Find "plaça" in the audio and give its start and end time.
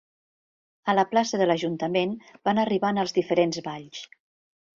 1.11-1.39